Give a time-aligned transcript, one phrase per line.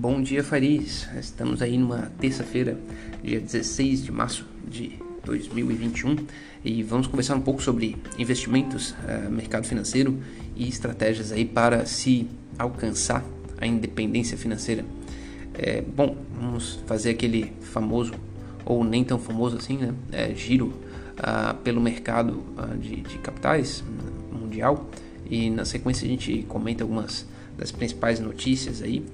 [0.00, 1.06] Bom dia, Faris.
[1.18, 2.80] Estamos aí numa terça-feira,
[3.22, 4.92] dia 16 de março de
[5.26, 6.16] 2021,
[6.64, 10.18] e vamos conversar um pouco sobre investimentos, uh, mercado financeiro
[10.56, 12.26] e estratégias aí para se
[12.58, 13.22] alcançar
[13.60, 14.86] a independência financeira.
[15.52, 18.14] É, bom, vamos fazer aquele famoso
[18.64, 19.94] ou nem tão famoso assim, né?
[20.12, 20.68] É, giro
[21.18, 23.84] uh, pelo mercado uh, de, de capitais
[24.32, 24.88] mundial
[25.28, 27.26] e na sequência a gente comenta algumas
[27.58, 29.04] das principais notícias aí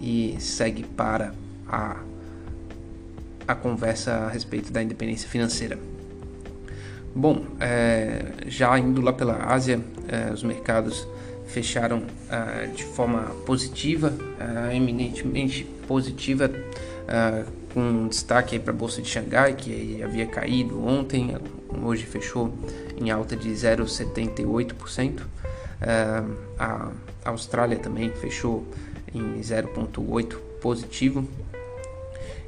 [0.00, 1.34] e segue para
[1.66, 1.96] a,
[3.46, 5.78] a conversa a respeito da independência financeira.
[7.14, 11.06] Bom, é, já indo lá pela Ásia, é, os mercados
[11.46, 16.50] fecharam é, de forma positiva, é, eminentemente positiva,
[17.08, 21.36] é, com destaque para a Bolsa de Xangai, que havia caído ontem,
[21.82, 22.52] hoje fechou
[22.96, 25.20] em alta de 0,78%.
[25.20, 25.26] Uh,
[26.58, 26.90] a
[27.24, 28.66] Austrália também fechou
[29.14, 31.26] em 0,8 positivo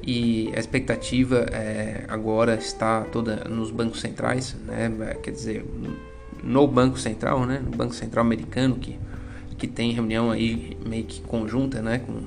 [0.03, 5.17] e a expectativa é, agora está toda nos bancos centrais, né?
[5.23, 5.65] quer dizer,
[6.43, 7.61] no Banco Central, né?
[7.63, 8.99] no Banco Central americano, que,
[9.59, 11.99] que tem reunião aí meio que conjunta né?
[11.99, 12.23] com,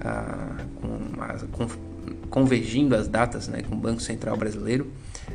[0.00, 1.68] a, com, com
[2.28, 3.62] convergindo as datas né?
[3.62, 4.86] com o Banco Central brasileiro.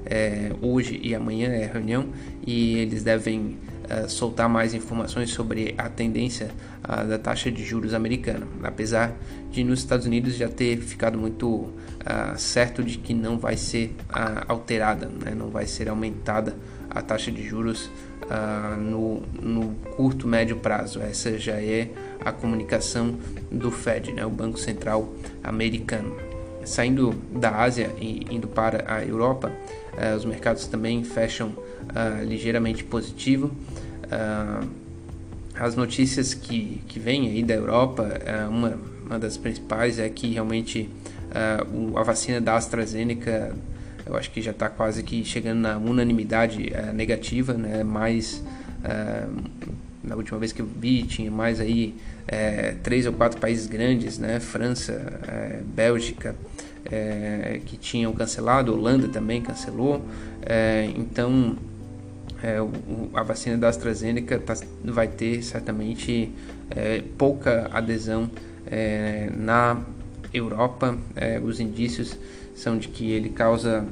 [0.05, 2.09] É, hoje e amanhã é reunião
[2.45, 3.57] e eles devem
[3.89, 6.51] uh, soltar mais informações sobre a tendência
[6.83, 9.15] uh, da taxa de juros americana, apesar
[9.51, 13.95] de nos Estados Unidos já ter ficado muito uh, certo de que não vai ser
[14.47, 15.33] alterada, né?
[15.35, 16.55] não vai ser aumentada
[16.89, 17.89] a taxa de juros
[18.77, 21.01] no, no, curto médio prazo.
[21.01, 21.89] Essa já é
[22.23, 23.17] a comunicação
[23.51, 24.23] do Fed, né?
[24.23, 25.11] o Banco Central
[25.43, 26.15] americano.
[26.63, 29.51] Saindo da Ásia e indo para a Europa,
[29.99, 33.51] uh, os mercados também fecham uh, ligeiramente positivo.
[34.05, 34.67] Uh,
[35.55, 38.07] as notícias que, que vêm aí da Europa,
[38.49, 40.89] uma, uma das principais é que realmente
[41.93, 43.53] a vacina da AstraZeneca
[44.05, 47.83] eu acho que já está quase que chegando na unanimidade negativa, né?
[47.83, 48.41] mais
[50.01, 51.93] na última vez que eu vi tinha mais aí
[52.31, 54.39] é, três ou quatro países grandes, né?
[54.39, 54.93] França,
[55.27, 56.35] é, Bélgica,
[56.85, 60.03] é, que tinham cancelado, Holanda também cancelou.
[60.41, 61.57] É, então
[62.41, 66.31] é, o, a vacina da AstraZeneca tá, vai ter certamente
[67.17, 68.29] pouca adesão
[69.35, 69.81] na
[70.31, 70.95] Europa.
[71.43, 72.15] os indícios
[72.53, 73.83] são de que ele causa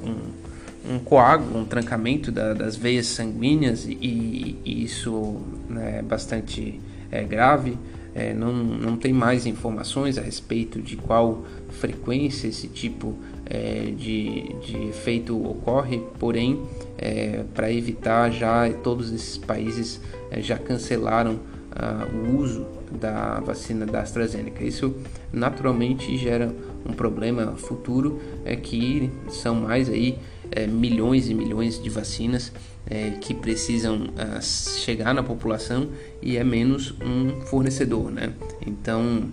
[0.00, 0.40] um
[0.88, 6.80] um coágulo, um trancamento da, das veias sanguíneas e, e isso né, é bastante
[7.28, 7.76] grave.
[8.14, 13.16] É, não, não tem mais informações a respeito de qual frequência esse tipo
[13.46, 16.60] é, de, de efeito ocorre, porém,
[16.98, 20.00] é, para evitar, já todos esses países
[20.30, 21.40] é, já cancelaram
[21.72, 24.64] ah, o uso da vacina da AstraZeneca.
[24.64, 24.94] Isso
[25.32, 26.52] naturalmente gera
[26.84, 30.18] um problema futuro, é que são mais aí
[30.50, 32.52] é, milhões e milhões de vacinas
[32.88, 35.90] é, que precisam uh, chegar na população
[36.22, 38.32] e é menos um fornecedor, né?
[38.66, 39.30] Então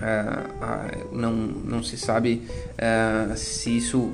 [0.00, 2.42] uh, uh, não, não se sabe
[3.36, 4.12] se isso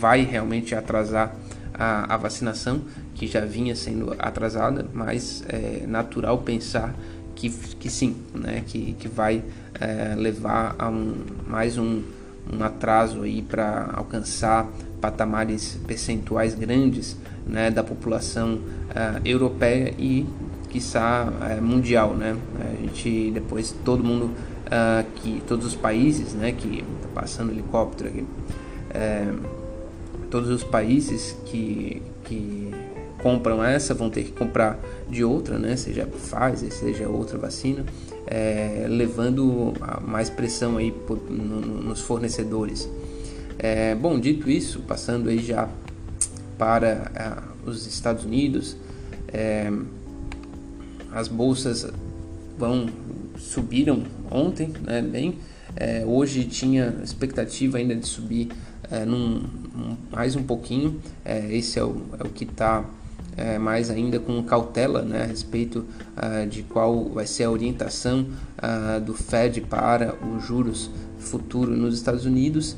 [0.00, 1.34] vai realmente atrasar
[1.74, 2.82] a, a, vacinação
[3.14, 6.94] que já vinha sendo atrasada, mas é natural pensar
[7.34, 8.62] que, que sim, né?
[8.66, 9.42] Que, que vai
[9.80, 11.14] é, levar a um,
[11.46, 12.02] mais um,
[12.52, 14.68] um atraso aí para alcançar
[15.00, 17.16] patamares percentuais grandes
[17.50, 20.26] né, da população uh, europeia e
[20.70, 22.36] quiçá uh, mundial, né?
[22.60, 28.08] A gente depois todo mundo uh, que todos os países, né, que tá passando helicóptero
[28.08, 28.24] aqui,
[30.30, 32.70] todos os países que, que
[33.22, 34.78] compram essa vão ter que comprar
[35.08, 35.76] de outra, né?
[35.76, 37.84] Seja Pfizer, seja outra vacina,
[38.26, 39.72] é, levando
[40.06, 42.88] mais pressão aí por, no, nos fornecedores.
[43.58, 45.68] É, bom, dito isso, passando aí já
[46.60, 48.76] para uh, os Estados Unidos,
[49.32, 49.72] é,
[51.10, 51.90] as bolsas
[52.58, 52.86] vão
[53.38, 55.38] subiram ontem, né, bem.
[55.74, 58.48] É, hoje tinha expectativa ainda de subir
[58.90, 59.42] é, num,
[59.74, 61.00] um, mais um pouquinho.
[61.24, 62.84] Esse é o, é o que está
[63.58, 68.26] mais ainda com cautela né, a respeito uh, de qual vai ser a orientação
[68.58, 72.76] uh, do Fed para os juros futuro nos Estados Unidos.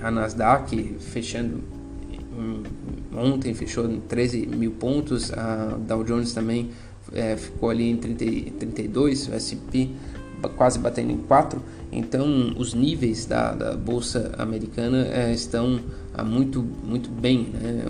[0.00, 1.62] A Nasdaq fechando
[3.16, 6.70] ontem fechou em 13 mil pontos, a Dow Jones também
[7.12, 9.90] é, ficou ali em 30, 32, o S&P
[10.56, 11.62] quase batendo em 4,
[11.92, 15.80] então os níveis da, da bolsa americana é, estão
[16.14, 17.84] ah, muito muito bem, né?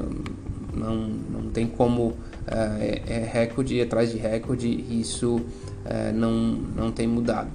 [0.75, 2.15] não, não tem como
[2.47, 5.41] é, é recorde atrás de recorde, isso
[5.85, 6.33] é, não,
[6.77, 7.51] não tem mudado.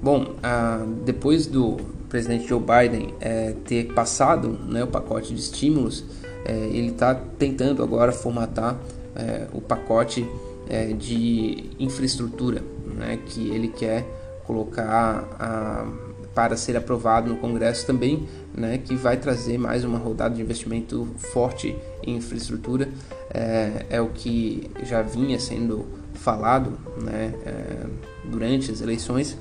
[0.00, 1.76] Bom, ah, depois do
[2.08, 6.04] presidente Joe Biden é, ter passado né, o pacote de estímulos,
[6.44, 8.78] é, ele está tentando agora formatar
[9.14, 10.26] é, o pacote
[10.68, 14.06] é, de infraestrutura né, que ele quer
[14.46, 15.86] colocar a,
[16.34, 21.08] para ser aprovado no Congresso também, né, que vai trazer mais uma rodada de investimento
[21.16, 22.88] forte em infraestrutura.
[23.34, 27.86] É, é o que já vinha sendo falado né, é,
[28.24, 29.36] durante as eleições,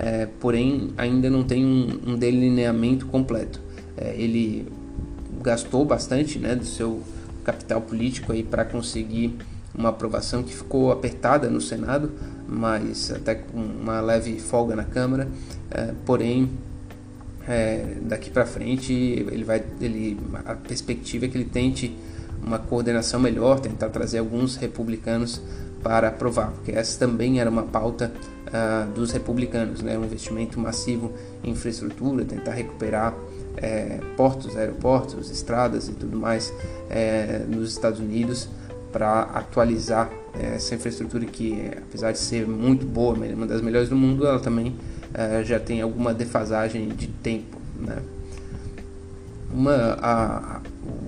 [0.00, 3.60] é, porém ainda não tem um, um delineamento completo.
[3.96, 4.66] É, ele
[5.42, 7.02] gastou bastante né, do seu
[7.44, 9.36] capital político para conseguir
[9.74, 12.10] uma aprovação que ficou apertada no Senado,
[12.48, 15.28] mas até com uma leve folga na Câmara.
[15.70, 16.48] É, porém,
[17.46, 21.94] é, daqui para frente, ele vai, ele, a perspectiva é que ele tente
[22.42, 25.42] uma coordenação melhor, tentar trazer alguns republicanos
[25.82, 28.12] para aprovar, porque essa também era uma pauta
[28.48, 29.96] uh, dos republicanos, né?
[29.96, 31.12] um investimento massivo
[31.42, 33.14] em infraestrutura, tentar recuperar
[33.56, 36.52] é, portos, aeroportos, estradas e tudo mais
[36.88, 38.48] é, nos Estados Unidos
[38.92, 43.96] para atualizar é, essa infraestrutura que, apesar de ser muito boa, uma das melhores do
[43.96, 44.74] mundo, ela também
[45.44, 47.58] já tem alguma defasagem de tempo.
[47.76, 47.96] Né?
[49.52, 50.60] Uma, a, a,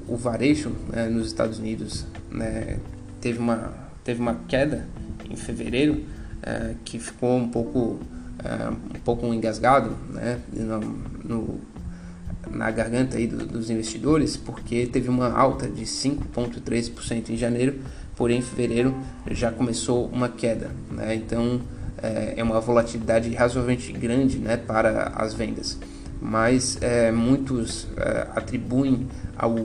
[0.09, 2.79] o varejo né, nos Estados Unidos né,
[3.21, 3.73] teve, uma,
[4.05, 4.87] teve uma queda
[5.31, 6.05] em fevereiro
[6.43, 8.01] é, que ficou um pouco,
[8.45, 10.81] é, um pouco engasgado né, no,
[11.25, 11.61] no
[12.51, 17.81] na garganta aí do, dos investidores, porque teve uma alta de 5,3% em janeiro,
[18.17, 18.95] porém em fevereiro
[19.31, 20.71] já começou uma queda.
[20.91, 21.15] Né?
[21.15, 21.61] Então
[22.03, 25.79] é, é uma volatilidade razoavelmente grande né, para as vendas.
[26.25, 29.57] Mas é, muitos é, atribuem ao,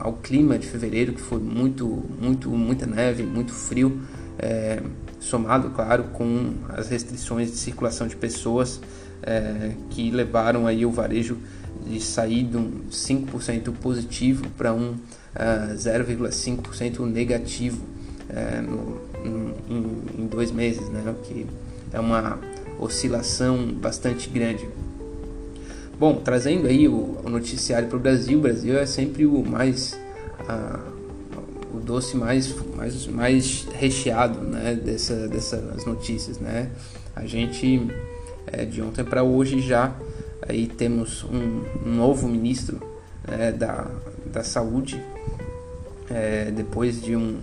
[0.00, 4.00] ao, clima de fevereiro, que foi muito, muito, muita neve, muito frio,
[4.36, 4.82] é,
[5.20, 8.80] somado, claro, com as restrições de circulação de pessoas
[9.22, 11.38] é, que levaram aí o varejo
[11.86, 14.98] de sair de um 5% positivo para um uh,
[15.34, 17.82] ah, 0,5% negativo
[18.28, 19.00] uh, no,
[19.68, 21.02] em, em, dois meses, né?
[21.06, 21.46] o que
[21.92, 22.38] é uma
[22.78, 24.68] oscilação bastante grande.
[26.00, 29.96] Bom, trazendo aí o, o noticiário para o Brasil, o Brasil é sempre o mais
[30.40, 30.90] uh,
[31.76, 36.40] o doce mais, mais, mais recheado né, dessa, dessas notícias.
[36.40, 36.70] Né?
[37.14, 37.86] A gente
[38.48, 39.94] é, de ontem para hoje já
[40.50, 42.80] Aí temos um, um novo ministro
[43.28, 43.86] é, da,
[44.26, 45.00] da saúde,
[46.08, 47.38] é, depois de um,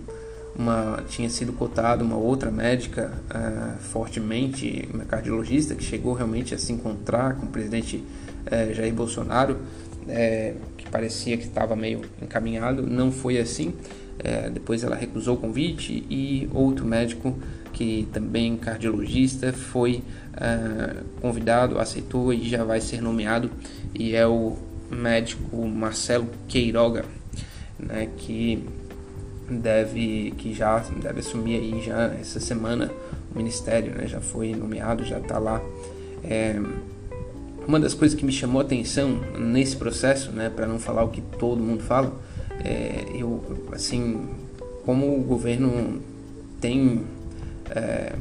[0.54, 6.58] uma tinha sido cotada uma outra médica é, fortemente, uma cardiologista que chegou realmente a
[6.58, 8.04] se encontrar com o presidente
[8.50, 9.58] é, Jair Bolsonaro,
[10.08, 13.74] é, que parecia que estava meio encaminhado, não foi assim.
[14.18, 17.38] É, depois ela recusou o convite e outro médico
[17.72, 20.02] que também cardiologista foi
[20.34, 23.48] uh, convidado, aceitou e já vai ser nomeado
[23.94, 24.56] e é o
[24.90, 27.04] médico Marcelo Queiroga,
[27.78, 28.64] né, que
[29.48, 32.90] deve que já deve assumir aí já essa semana
[33.32, 35.62] o ministério, né, já foi nomeado, já está lá.
[36.24, 36.60] É,
[37.68, 41.08] uma das coisas que me chamou a atenção nesse processo, né, para não falar o
[41.08, 42.18] que todo mundo fala,
[42.64, 44.26] é, eu assim
[44.86, 46.00] como o governo
[46.62, 47.04] tem
[47.70, 48.14] é,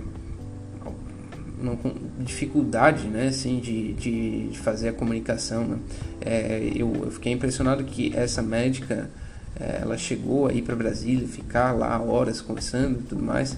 [1.62, 1.78] uma
[2.20, 5.64] dificuldade né, assim, de, de, de, fazer a comunicação.
[5.64, 5.78] Né?
[6.20, 9.10] É, eu, eu, fiquei impressionado que essa médica
[9.58, 13.58] é, ela chegou aí para Brasília, ficar lá horas conversando e tudo mais,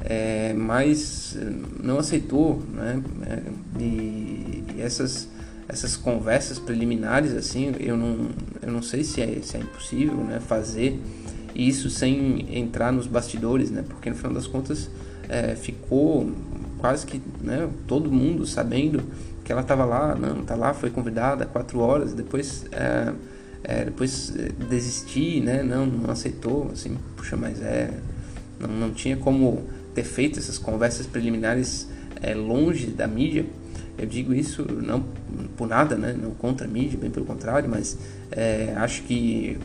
[0.00, 1.36] é, mas
[1.82, 2.62] não aceitou.
[2.72, 3.02] Né?
[3.26, 3.42] É,
[3.80, 5.28] e, essas,
[5.68, 8.28] essas conversas preliminares, assim, eu não,
[8.62, 11.00] eu não sei se é, se é impossível né, fazer
[11.54, 13.84] isso sem entrar nos bastidores, né?
[13.86, 14.90] porque no final das contas
[15.28, 16.30] é, ficou
[16.78, 19.02] quase que né, todo mundo sabendo
[19.42, 23.12] que ela estava lá, não, tá lá, foi convidada quatro horas, depois é,
[23.64, 27.90] é, depois é, desistir, né, não, não aceitou, assim, puxa, mas é,
[28.60, 29.64] não, não tinha como
[29.96, 31.88] ter feito essas conversas preliminares
[32.22, 33.46] é, longe da mídia.
[33.98, 35.02] Eu digo isso não
[35.56, 37.96] por nada, né, não contra a mídia, bem pelo contrário, mas
[38.30, 39.58] é, acho que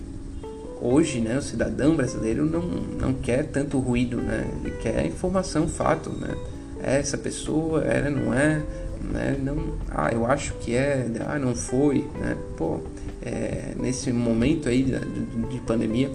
[0.82, 4.50] hoje, né, o cidadão brasileiro não, não quer tanto ruído, né?
[4.64, 6.34] Ele quer informação, fato, né?
[6.82, 8.64] É essa pessoa, é, não é,
[9.14, 9.38] né?
[9.44, 12.38] Não, ah, eu acho que é, ah, não foi, né?
[12.58, 12.80] Pô,
[13.22, 14.98] é, nesse momento aí de,
[15.50, 16.10] de pandemia,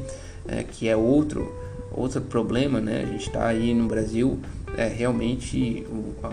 [0.48, 1.54] é, que é outro
[1.96, 3.02] outro problema, né?
[3.02, 4.38] A gente está aí no Brasil,
[4.76, 6.32] é, realmente o, a,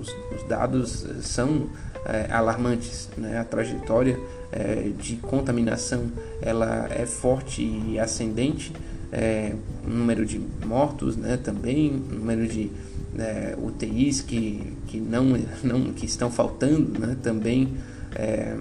[0.00, 1.68] os, os, dados são
[2.06, 3.38] é, alarmantes, né?
[3.38, 4.18] A trajetória
[4.50, 8.72] é, de contaminação ela é forte e ascendente
[9.12, 9.54] é,
[9.86, 12.70] número de mortos, né, também, número de
[13.18, 17.76] é, UTIs que, que, não, não, que estão faltando, né, também
[18.14, 18.56] é,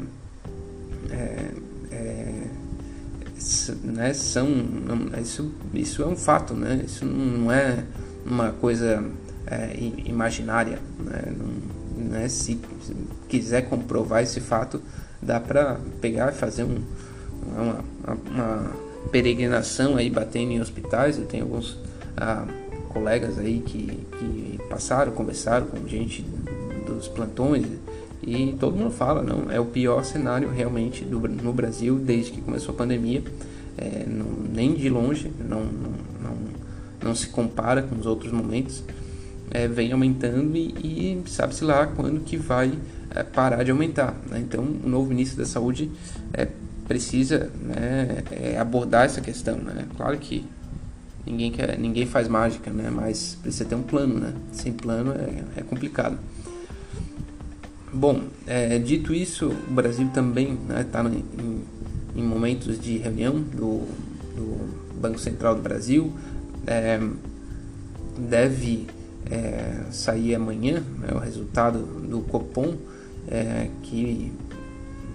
[1.10, 1.52] é
[3.84, 4.48] né, são,
[5.22, 7.84] isso, isso é um fato, né, isso não é
[8.26, 9.04] uma coisa
[9.48, 12.96] é, imaginária, né, não, né, se, se
[13.28, 14.82] quiser comprovar esse fato,
[15.22, 16.82] dá para pegar e fazer um,
[17.56, 17.84] uma,
[18.30, 21.18] uma, peregrinação aí batendo em hospitais.
[21.18, 21.78] Eu tenho alguns
[22.16, 22.46] ah,
[22.90, 26.26] colegas aí que, que passaram, conversaram com gente
[26.86, 27.66] dos plantões
[28.24, 32.42] e todo mundo fala, não, é o pior cenário realmente do, no Brasil desde que
[32.42, 33.24] começou a pandemia.
[33.78, 36.38] É, não, nem de longe, não, não,
[37.04, 38.84] não, se compara com os outros momentos.
[39.50, 40.68] É, vem aumentando e,
[41.24, 42.72] e sabe-se lá quando que vai
[43.10, 44.16] é, parar de aumentar.
[44.30, 44.40] Né?
[44.40, 45.90] Então, o novo ministro da Saúde
[46.32, 46.48] é,
[46.88, 49.58] precisa né, é, abordar essa questão.
[49.58, 49.88] Né?
[49.98, 50.46] Claro que
[51.26, 52.90] ninguém, quer, ninguém faz mágica, né?
[52.90, 54.20] mas precisa ter um plano.
[54.20, 54.34] Né?
[54.52, 56.20] Sem plano é, é complicado.
[57.94, 61.62] Bom, é, dito isso, o Brasil também está né, em,
[62.16, 63.86] em, momentos de reunião do,
[64.36, 66.14] do, Banco Central do Brasil.
[66.66, 67.00] É,
[68.18, 68.88] deve
[69.30, 72.76] é, sair amanhã né, o resultado do Copom,
[73.28, 74.32] é, que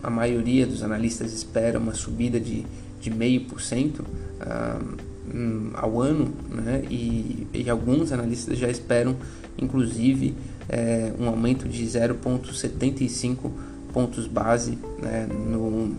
[0.03, 2.65] a maioria dos analistas espera uma subida de,
[3.01, 4.97] de 0,5% uh,
[5.75, 6.85] ao ano, né?
[6.91, 9.17] e, e, alguns analistas já esperam,
[9.59, 10.35] inclusive,
[10.69, 13.51] é, um aumento de 0,75
[13.93, 15.97] pontos base né, no,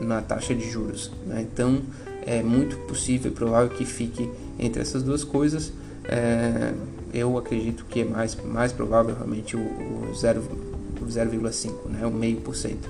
[0.00, 1.10] na taxa de juros.
[1.26, 1.42] Né?
[1.42, 1.82] Então,
[2.26, 4.28] é muito possível e provável que fique
[4.58, 5.72] entre essas duas coisas.
[6.04, 6.72] É,
[7.12, 12.56] eu acredito que é mais, mais provável realmente o, o 0,5, né, o meio por
[12.56, 12.88] cento.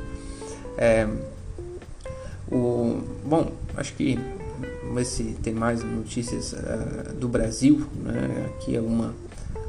[0.78, 1.06] É,
[2.50, 4.18] o, bom, acho que
[4.94, 8.50] ver se tem mais notícias uh, do Brasil, né?
[8.54, 9.14] aqui alguma,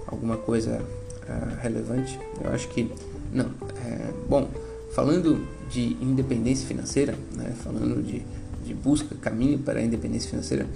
[0.08, 2.20] alguma coisa uh, relevante.
[2.44, 2.92] Eu acho que
[3.32, 3.46] não.
[3.84, 4.50] É, bom,
[4.94, 7.54] falando de independência financeira, né?
[7.64, 8.24] falando de,
[8.66, 10.68] de busca, caminho para a independência financeira,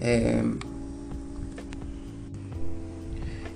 [0.00, 0.42] é,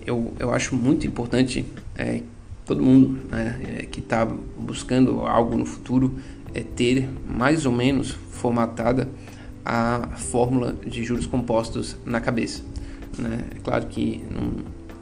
[0.07, 1.65] eu, eu acho muito importante
[1.97, 2.23] é,
[2.65, 6.19] todo mundo né, é, que está buscando algo no futuro
[6.55, 9.09] é ter mais ou menos formatada
[9.65, 12.63] a fórmula de juros compostos na cabeça.
[13.19, 13.45] Né?
[13.57, 14.25] É claro que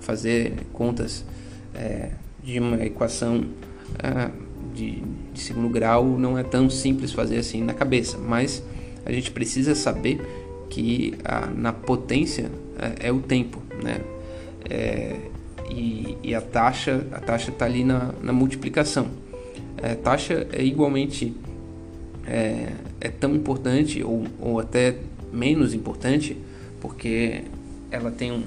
[0.00, 1.25] fazer contas
[1.75, 2.11] é,
[2.43, 3.45] de uma equação
[3.99, 4.31] é,
[4.75, 5.02] de,
[5.33, 8.62] de, segundo grau não é tão simples fazer assim na cabeça, mas
[9.05, 10.21] a gente precisa saber
[10.69, 14.00] que a, na potência é, é o tempo, né?
[14.69, 15.17] É,
[15.71, 19.09] e, e a taxa a taxa está ali na, na multiplicação.
[19.83, 21.35] A taxa é igualmente
[22.31, 24.97] é, é tão importante ou, ou até
[25.33, 26.37] menos importante
[26.81, 27.45] porque
[27.91, 28.43] ela tem um,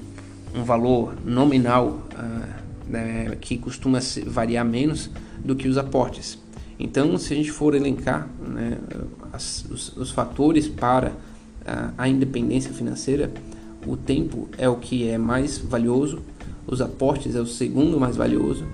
[0.56, 5.10] um valor nominal uh, né, que costuma variar menos
[5.44, 6.40] do que os aportes.
[6.80, 8.78] Então, se a gente for elencar né,
[9.32, 13.32] as, os, os, fatores para uh, a independência financeira,
[13.86, 16.24] o tempo é o que é mais valioso
[16.66, 18.66] os aportes é o segundo mais valioso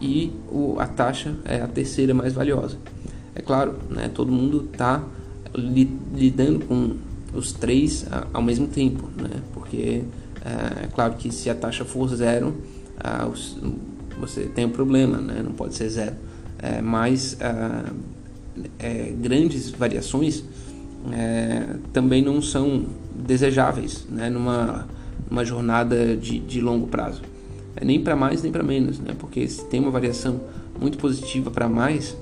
[0.00, 2.76] e o, a taxa é a terceira mais valiosa.
[3.36, 5.04] É claro, né, todo mundo está
[5.54, 6.96] li, lidando com
[7.34, 10.04] os três ao mesmo tempo, né, porque
[10.42, 12.54] é, é, claro que se a taxa for zero,
[14.18, 16.14] você tem um problema, né, não pode ser zero.
[16.58, 17.36] É, mas
[18.78, 20.42] é, grandes variações
[21.12, 24.88] é, também não são desejáveis né, numa,
[25.30, 27.20] numa jornada de, de longo prazo.
[27.76, 29.14] É nem para mais nem para menos, né?
[29.18, 30.40] Porque se tem uma variação
[30.80, 32.16] muito positiva para mais,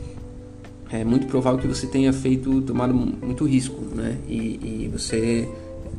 [0.94, 4.16] é muito provável que você tenha feito tomado muito risco, né?
[4.28, 5.48] E, e você,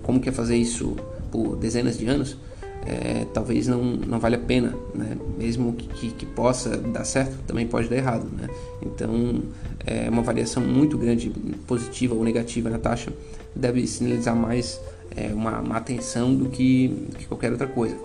[0.01, 0.95] como quer fazer isso
[1.29, 2.37] por dezenas de anos,
[2.85, 5.17] é, talvez não, não vale a pena, né?
[5.37, 8.47] Mesmo que, que, que, possa dar certo, também pode dar errado, né?
[8.81, 9.41] Então,
[9.85, 11.29] é uma variação muito grande,
[11.67, 13.11] positiva ou negativa na taxa,
[13.53, 14.79] deve sinalizar mais
[15.13, 17.97] é, uma, uma atenção do que, do que qualquer outra coisa.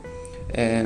[0.52, 0.84] É,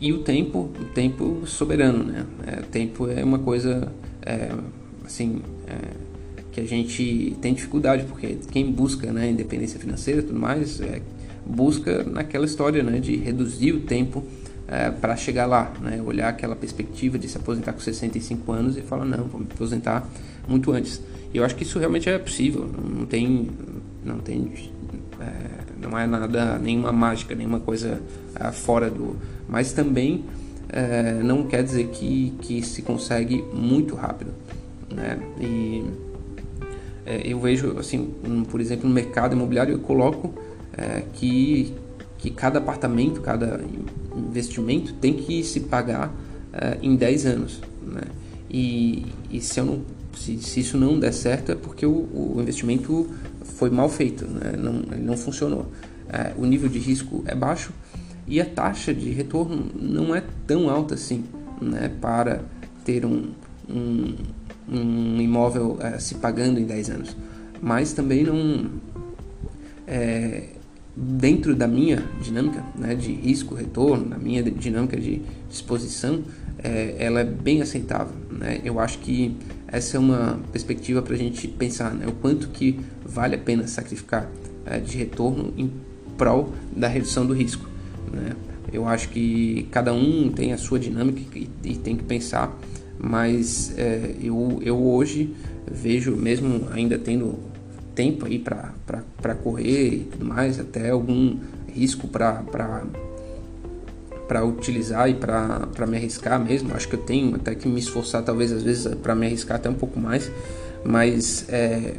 [0.00, 2.24] e o tempo, o tempo soberano, né?
[2.46, 4.52] É, tempo é uma coisa, é,
[5.04, 10.38] assim, é, que a gente tem dificuldade, porque quem busca né, independência financeira e tudo
[10.38, 11.00] mais, é,
[11.46, 14.24] busca naquela história né, de reduzir o tempo
[14.68, 16.00] é, para chegar lá, né?
[16.00, 20.08] Olhar aquela perspectiva de se aposentar com 65 anos e falar, não, vou me aposentar
[20.46, 21.02] muito antes.
[21.34, 23.50] E eu acho que isso realmente é possível, não tem,
[24.04, 24.52] não tem
[25.20, 28.00] é, não é nada, nenhuma mágica, nenhuma coisa
[28.36, 29.16] uh, fora do.
[29.48, 30.24] Mas também
[30.70, 34.32] uh, não quer dizer que, que se consegue muito rápido.
[34.90, 35.18] Né?
[35.40, 35.84] E
[37.10, 40.34] é, eu vejo, assim, um, por exemplo, no mercado imobiliário, eu coloco
[40.76, 41.74] é, que,
[42.18, 43.60] que cada apartamento, cada
[44.16, 46.14] investimento tem que se pagar
[46.52, 47.60] é, em 10 anos.
[47.82, 48.02] Né?
[48.48, 49.82] E, e se, eu não,
[50.16, 53.08] se, se, isso não der certo, é porque o, o investimento
[53.42, 54.54] foi mal feito, né?
[54.56, 55.66] não, não funcionou.
[56.08, 57.72] É, o nível de risco é baixo
[58.30, 61.24] e a taxa de retorno não é tão alta assim
[61.60, 61.90] né?
[62.00, 62.42] para
[62.84, 63.32] ter um,
[63.68, 64.14] um
[64.70, 67.16] um imóvel é, se pagando em 10 anos.
[67.60, 68.70] Mas também não.
[69.86, 70.44] É,
[70.96, 76.22] dentro da minha dinâmica né, de risco-retorno, na minha dinâmica de exposição,
[76.62, 78.14] é, ela é bem aceitável.
[78.30, 78.60] Né?
[78.64, 82.78] Eu acho que essa é uma perspectiva para a gente pensar né, o quanto que
[83.04, 84.30] vale a pena sacrificar
[84.64, 85.70] é, de retorno em
[86.16, 87.69] prol da redução do risco.
[88.12, 88.36] Né?
[88.72, 92.56] Eu acho que cada um tem a sua dinâmica e, e tem que pensar
[93.02, 95.34] mas é, eu, eu hoje
[95.70, 97.38] vejo, mesmo ainda tendo
[97.94, 102.42] tempo aí para correr e tudo mais, até algum risco para
[104.28, 106.72] para utilizar e para me arriscar mesmo.
[106.72, 109.68] Acho que eu tenho até que me esforçar, talvez às vezes, para me arriscar até
[109.68, 110.30] um pouco mais,
[110.84, 111.94] mas é,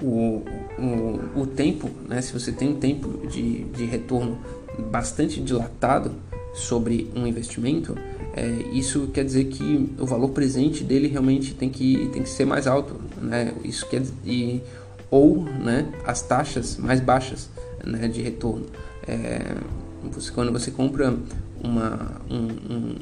[0.00, 0.42] o,
[0.78, 4.38] o, o tempo, né, se você tem um tempo de, de retorno
[4.82, 6.12] bastante dilatado
[6.54, 7.96] sobre um investimento,
[8.36, 12.44] é, isso quer dizer que o valor presente dele realmente tem que, tem que ser
[12.44, 13.54] mais alto, né?
[13.62, 14.60] Isso quer e,
[15.10, 17.48] ou né, as taxas mais baixas
[17.84, 18.66] né, de retorno.
[19.06, 19.56] É,
[20.10, 21.16] você, quando você compra
[21.62, 22.96] uma, um, um,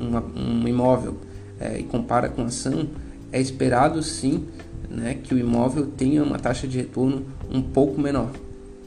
[0.00, 1.16] uma, um imóvel
[1.60, 2.88] é, e compara com ação,
[3.30, 4.46] é esperado sim
[4.90, 8.30] né, que o imóvel tenha uma taxa de retorno um pouco menor.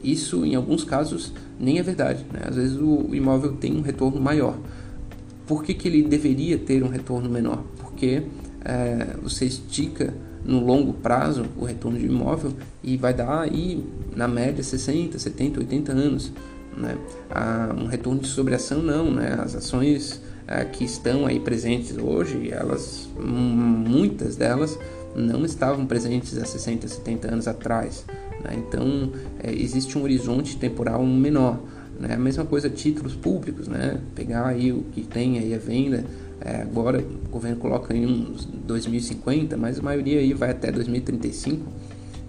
[0.06, 2.24] Isso, em alguns casos, nem é verdade.
[2.32, 2.42] Né?
[2.44, 4.56] Às vezes o imóvel tem um retorno maior.
[5.48, 7.64] Por que, que ele deveria ter um retorno menor?
[7.78, 8.22] Porque
[8.64, 12.52] é, você estica no longo prazo o retorno de imóvel
[12.84, 13.84] e vai dar aí,
[14.14, 16.32] na média, 60, 70, 80 anos.
[16.76, 16.96] Né?
[17.28, 19.36] Ah, um retorno de sobreação não, né?
[19.42, 24.78] as ações é, que estão aí presentes hoje, elas, muitas delas
[25.16, 28.04] não estavam presentes há 60, 70 anos atrás.
[28.42, 28.56] Né?
[28.56, 31.60] Então é, existe um horizonte temporal menor.
[31.98, 32.14] Né?
[32.14, 34.00] A mesma coisa títulos públicos, né?
[34.14, 36.04] pegar aí o que tem aí a venda,
[36.40, 41.66] é, agora o governo coloca em uns 2050, mas a maioria aí vai até 2035.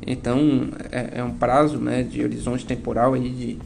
[0.06, 3.60] Então é, é um prazo né, de horizonte temporal aí de,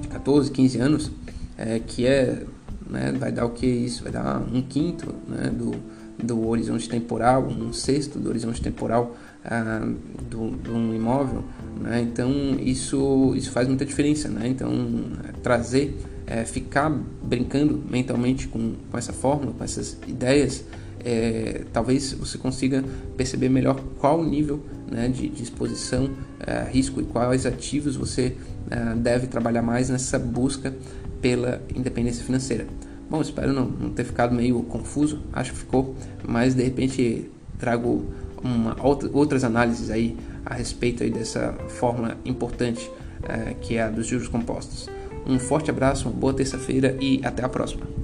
[0.00, 1.10] de 14, 15 anos,
[1.56, 2.42] é, que é,
[2.88, 4.02] né, vai dar o que isso?
[4.02, 5.74] Vai dar um quinto né, do,
[6.22, 9.88] do horizonte temporal, um sexto do horizonte temporal ah,
[10.28, 11.44] do, de um imóvel,
[11.80, 12.00] né?
[12.02, 14.28] então isso, isso faz muita diferença.
[14.28, 14.48] Né?
[14.48, 14.70] Então,
[15.42, 16.90] trazer, é, ficar
[17.22, 20.64] brincando mentalmente com, com essa fórmula, com essas ideias,
[21.04, 22.84] é, talvez você consiga
[23.16, 26.10] perceber melhor qual o nível né, de, de, exposição,
[26.46, 28.36] é, risco e quais ativos você
[28.70, 30.74] é, deve trabalhar mais nessa busca
[31.20, 32.66] pela independência financeira.
[33.08, 38.04] Bom, espero não, não ter ficado meio confuso, acho que ficou, mas de repente trago
[38.42, 38.76] uma,
[39.12, 42.90] outras análises aí a respeito aí dessa fórmula importante
[43.22, 44.88] é, que é a dos juros compostos.
[45.26, 47.99] Um forte abraço, uma boa terça-feira e até a próxima.